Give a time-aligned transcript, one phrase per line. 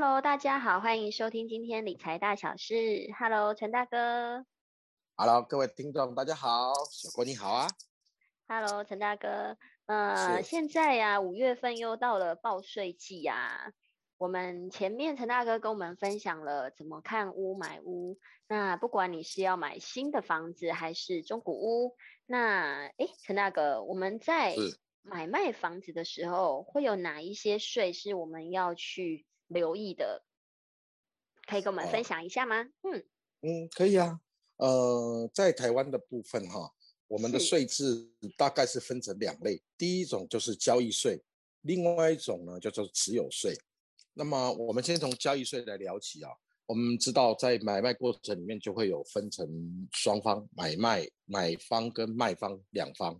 [0.00, 3.10] Hello，大家好，欢迎收听今天理财大小事。
[3.18, 4.46] Hello，陈大哥。
[5.16, 7.66] Hello，各位听众，大家好，小郭你好啊。
[8.46, 9.58] Hello，陈大哥。
[9.86, 13.72] 呃，现在呀，五月份又到了报税季呀。
[14.18, 18.20] 我们前面陈大哥跟我们分享了怎么看屋买屋。
[18.46, 24.54] 那不管你是要买新的房子还是中古屋，那哎，陈大哥，我们在
[25.02, 29.26] 买卖房子的时候，会有哪一些税是我们要去？
[29.48, 30.22] 留意的，
[31.46, 32.62] 可以跟我们分享一下吗？
[32.82, 33.04] 嗯
[33.42, 34.20] 嗯，可以啊。
[34.56, 36.74] 呃，在台湾的部分哈，
[37.06, 41.22] 我们的税制大概是分成两类，第一种就是交易税，
[41.62, 43.56] 另外一种呢叫做持有税。
[44.14, 46.30] 那么我们先从交易税来聊起啊。
[46.66, 53.18] 我们知道在买卖过程里面就会有分成双方买卖买方跟卖方两方。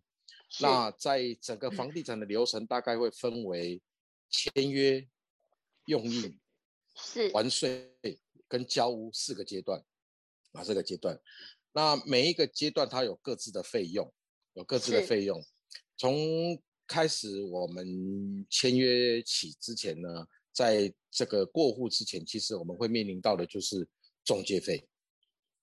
[0.61, 3.81] 那在整个房地产的流程大概会分为
[4.29, 5.09] 签约。
[5.89, 6.39] 用印
[6.95, 7.91] 是还税
[8.47, 9.83] 跟交屋四个阶段
[10.53, 11.19] 啊，这个阶段，
[11.73, 14.13] 那每一个阶段它有各自的费用，
[14.53, 15.43] 有各自的费用。
[15.97, 23.89] 从开始我们签约起之前呢，在这个过户之前，其实我们会面临到的就是
[24.23, 24.87] 中介费。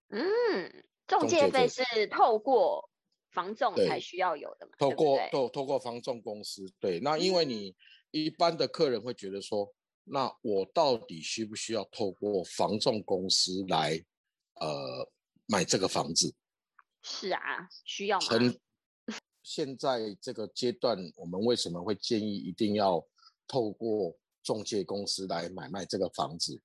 [0.10, 2.90] 嗯，中介费是透过
[3.30, 4.72] 房仲才需要有的嘛？
[4.80, 7.00] 透过透透过房仲公司，对。
[7.00, 7.76] 那因为你
[8.10, 9.72] 一般的客人会觉得说。
[10.06, 14.04] 那我到底需不需要透过房仲公司来，
[14.62, 15.12] 呃，
[15.48, 16.34] 买这个房子？
[17.02, 18.28] 是啊，需要吗？
[19.44, 23.06] 现在这个阶段，我们为什么会建议一定要
[23.48, 26.62] 透过中介公司来买卖这个房子？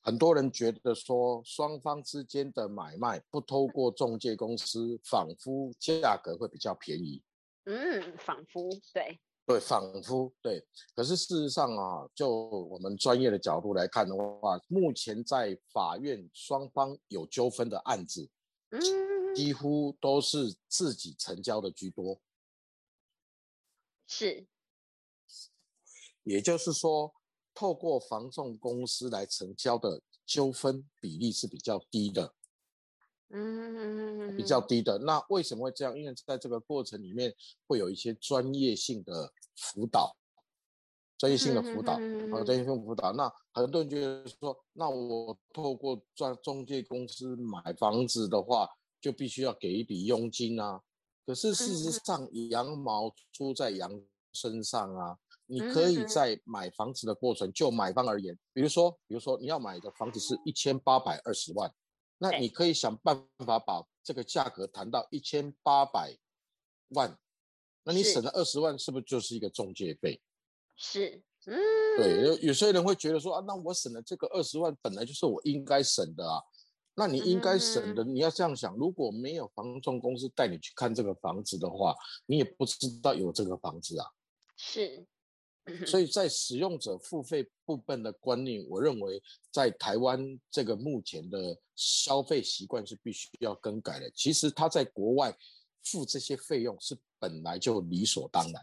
[0.00, 7.22] 很多人觉得说，双方之间的买卖不透过中介公司，仿佛价格会比较便宜。
[7.64, 9.20] 嗯，仿佛对。
[9.46, 18.30] 对，仿佛对，可是事实上啊，就我们专业的角度来看的话，目前在法院双方有纠纷的案子，
[18.70, 22.20] 嗯，几乎都是自己成交的居多。
[24.06, 24.46] 是，
[26.22, 27.12] 也就是说，
[27.52, 32.34] 透过房仲公司来成交的纠纷比例是比较低的。
[33.36, 34.96] 嗯，比较低的。
[34.98, 35.98] 那为什么会这样？
[35.98, 37.34] 因为在这个过程里面
[37.66, 40.16] 会有一些专业性的辅导，
[41.18, 43.12] 专业性的辅导啊，专业性辅导。
[43.12, 48.68] 那很多人觉得说，那我透过专中介公司买房子的话，
[49.00, 50.80] 就必须要给一笔佣金啊。
[51.26, 54.00] 可是事实上，羊毛出在羊
[54.32, 55.18] 身上啊。
[55.46, 61.70] 你可以在买房子的过程，就买方而言，比如说，比如说你要买的房子是一千八百二十万。
[62.24, 66.16] 那你可以想办法把这个价格谈到一千八百
[66.88, 67.18] 万，
[67.82, 70.22] 那你省了二十万，是不是就是一个中介费？
[70.74, 71.54] 是，嗯，
[71.98, 76.40] 对，有有些人会觉得说啊，那我省了这个二十万，本来就是我应该省的啊。
[76.94, 84.06] 那你应该省的，你要这样想，如果没有房仲公司带你去看这个房子的话，你也不知道有这个房子啊。
[84.56, 85.06] 是。
[85.86, 94.10] 所以在使用者付费部分的观念，我认为在台湾这个目前的消费习惯是必须要更改的。
[94.10, 95.34] 其实他在国外
[95.82, 98.62] 付这些费用是本来就理所当然。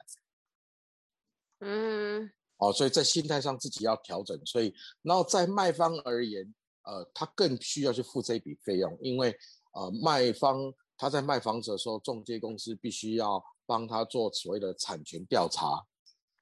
[1.61, 4.39] 嗯，哦，所以在心态上自己要调整。
[4.45, 6.53] 所以，然后在卖方而言，
[6.83, 9.35] 呃，他更需要去付这一笔费用，因为
[9.73, 15.83] 呃，卖方他在卖房子的时候，中介公司必须要帮他做所谓的产权调查。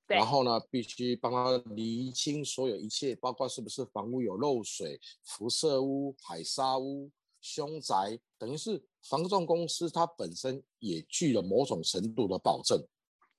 [0.09, 12.83] 然后呢，必须帮他厘清所有一切，包括是不是房屋有漏水、辐射屋、海沙屋、凶宅，等于是房仲公司它本身也具了某种程度的保证。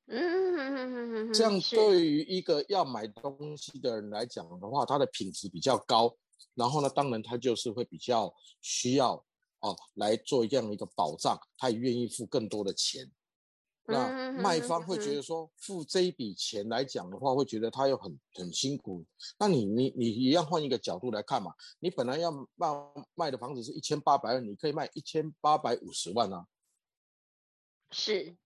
[0.07, 6.17] 嗯，这样对于一个要买东西的人来讲的话，它的品质比较高。
[6.55, 9.15] 然后呢，当然他就是会比较需要
[9.61, 13.11] 哦来做这样一个保障，他也愿意付更多的钱。
[13.91, 19.05] 那卖方会觉得说，付这一笔钱来讲的话，会觉得他又很很辛苦。
[19.39, 22.69] 那你你你一样换一个角度来看嘛，你本来要卖
[23.15, 26.47] 卖的房子是一千八百万，你可以卖一千八百五十万啊。
[27.91, 28.37] 是，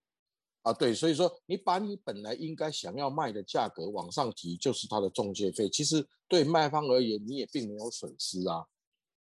[0.63, 5.69] 啊对，所以说你把你本来应该想要卖的价格往上提，就是它的中介费。
[5.69, 8.65] 其实对卖方而言，你也并没有损失啊。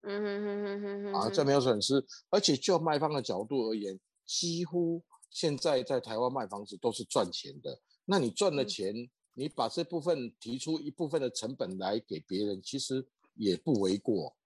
[0.02, 5.02] 嗯哼哼哼哼哼，啊，这没有损失，而且就卖方的角度而言，几乎。
[5.34, 8.94] 现在在台湾卖房子都是赚钱的，那你赚了钱，
[9.32, 13.04] 你把这部分提出一部分的成本来给别人，其实
[13.34, 14.36] 也不为过，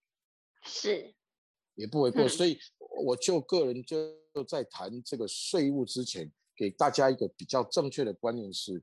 [0.63, 1.15] 是，
[1.75, 2.27] 也不为过。
[2.27, 2.59] 所以
[3.05, 4.17] 我就个人就
[4.49, 8.83] 在谈这个税务之前，给大家一个比较正确的观念是，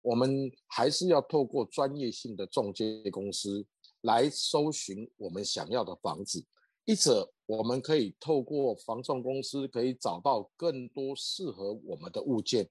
[0.00, 3.66] 我们还是要透过专业性的中介公司
[4.00, 6.42] 来搜寻我们想要的房子。
[6.86, 12.68] 一者，我们可以透过房仲公司可以找到更多适合我们的物件。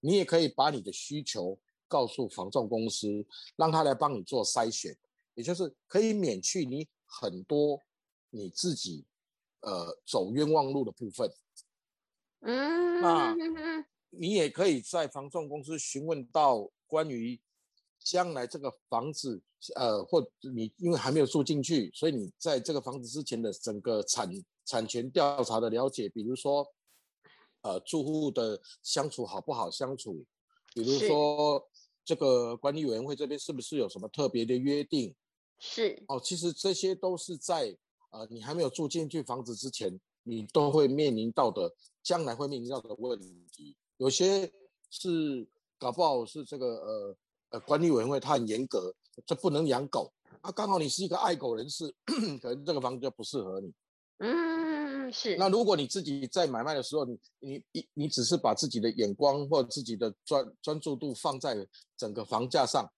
[0.00, 1.56] 你也可以把你的需求
[1.86, 3.24] 告诉房仲公司，
[3.54, 4.96] 让他来帮你做筛选，
[5.34, 7.80] 也就是可以免去你很多
[8.30, 9.04] 你自己
[9.60, 11.32] 呃走冤枉路的部分。
[12.40, 13.36] 嗯，那
[14.10, 17.40] 你也可以在房仲公司询问到关于
[18.08, 19.38] 将来这个房子，
[19.74, 24.32] 呃，或你因为还没有住进去，所以你在这个房子之前的整个产
[24.64, 26.66] 产权调查的了解，比如说，
[27.60, 30.24] 呃，住户的相处好不好相处，
[30.72, 31.62] 比如说
[32.02, 35.14] 这个管理委员会这边是不是有什么特别的约定？
[35.58, 37.76] 是哦，其实这些都是在
[38.10, 43.20] 呃你还没有住进去房子之前，你都会面临到的，将来会面临到的问
[43.52, 43.76] 题。
[43.98, 44.50] 有些
[44.88, 45.46] 是
[45.78, 47.16] 搞不好是这个呃
[47.50, 48.94] 呃管理委员会它很严格，
[49.26, 50.50] 这不能养狗啊。
[50.52, 51.94] 刚好你是一个爱狗人士，
[52.40, 53.72] 可能这个房子就不适合你。
[54.18, 55.36] 嗯，是。
[55.36, 61.66] 那如果你自己在买卖的时候，你你你你只是把自己的眼光或自己的专专注度放在
[61.96, 62.90] 整个房价上，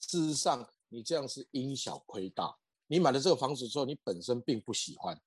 [0.00, 2.56] 事实上你这样是因小亏大。
[2.88, 5.18] 你买了这个房子之后，你本身并不喜欢，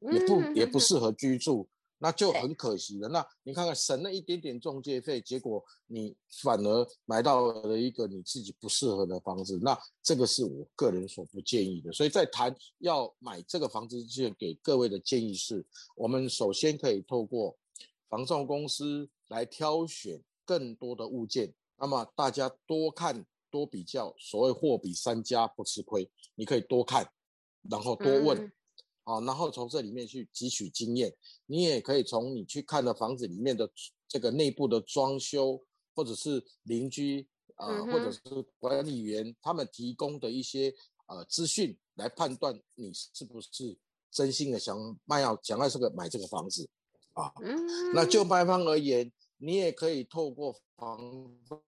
[0.00, 1.68] 也不也不适合居住。
[2.04, 3.08] 那就很可惜了。
[3.08, 9.58] 那你看看省了一点点中介费，结果你反而买到了一个你自己不适合的房子。
[9.62, 11.90] 那这个是我个人所不建议的。
[11.94, 15.64] 所以在谈要买这个房子之前，给各位的建议是：
[15.96, 17.56] 我们首先可以透过
[18.10, 21.54] 房仲公司来挑选更多的物件。
[21.78, 26.06] 那么大家多看多比较，所谓货比三家不吃亏。
[26.34, 27.10] 你可以多看，
[27.70, 28.52] 然后多问。
[29.06, 31.14] 好，然后从这里面去汲取经验，
[31.44, 33.70] 你也可以从你去看的房子里面的
[34.08, 35.62] 这个内部的装修，
[35.94, 38.20] 或者是邻居啊，或者是
[38.58, 40.74] 管理员他们提供的一些
[41.06, 43.76] 呃资讯来判断你是不是
[44.10, 46.66] 真心的想卖要想要这个买这个房子
[47.12, 47.30] 啊。
[47.92, 50.98] 那就卖方而言，你也可以透过房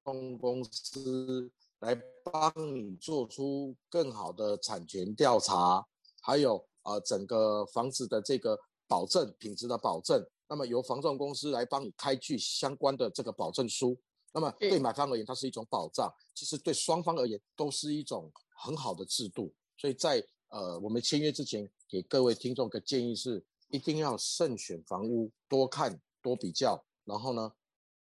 [0.03, 1.95] 东公司来
[2.25, 5.87] 帮你做出更好的产权调查，
[6.23, 6.67] 还有。
[6.87, 8.57] 啊，整个房子的这个
[8.87, 13.99] 保证品质的保证，那么由房仲公司来帮你开具相关的这个保证书，
[14.33, 19.53] 那么对买方而言，它是一种保障，其实对双方而言都是一种很好的制度。
[19.77, 27.53] 所以在呃我们签约之前，给各位听众个建议是，一定要慎选房屋，多看多比较，然后呢，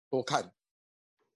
[0.09, 0.55] 多看，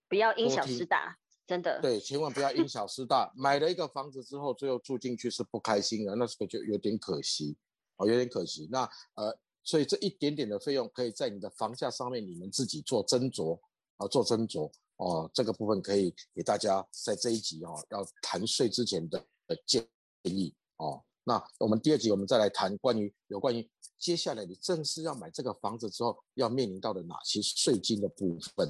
[0.09, 1.19] 不要因小失大。
[1.52, 3.31] 真的对，千万不要因小失大。
[3.37, 7.54] 买了一个房子之后，最后住进去是不开心的，那这个就有点可惜
[7.96, 8.66] 哦，有点可惜。
[8.70, 13.60] 那呃，所以这一点点的费用，可以在你的房价上面，你们自己做斟酌
[13.99, 15.31] 啊，做斟酌哦。
[15.34, 19.87] 这个部分可以给大家在这一集哦，要谈税之前的的建
[20.22, 21.05] 议哦。
[21.25, 28.66] 那我们第二集我们再来谈关于有关于接下来你正式要买这个房子之后要面临到的哪些税金的部分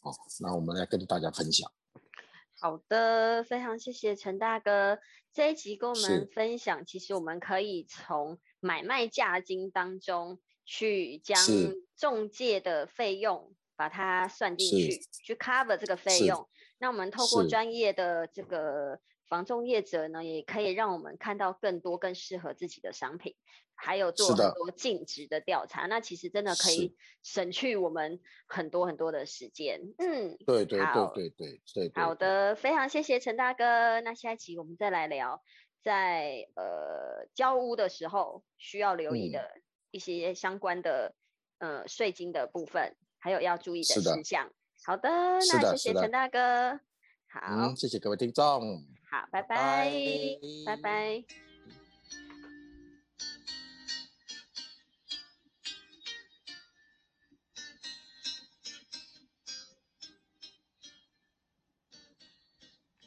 [0.00, 0.12] 哦。
[0.40, 1.70] 那我们来跟大家分享。
[2.62, 4.98] 好的，非常谢谢陈大哥
[5.32, 6.84] 这一集跟我们分享。
[6.84, 11.42] 其实我们可以从买卖价金当中去将
[11.96, 16.46] 中介的费用把它算进去，去 cover 这个费用。
[16.78, 23.34] 那我们透过专业的这个房仲业者呢，也可以让我们看到更多更适合自己的商品。
[23.82, 29.80] 还有做很多尽职的调查，那其实真的可以省去我们很多很多的时间。
[29.96, 31.92] 嗯，对对对对对对。
[31.94, 34.02] 好的，非常谢谢陈大哥。
[34.02, 35.42] 那下一期我们再来聊，
[35.82, 39.50] 在呃交屋的时候需要留意的
[39.90, 41.14] 一些相关的
[41.56, 44.52] 呃税金的部分，还有要注意的事项。
[44.84, 46.78] 好的，那谢谢陈大哥。
[47.30, 48.99] 好，谢谢各位听众。
[49.10, 49.90] 好，拜拜，
[50.66, 51.49] 拜拜。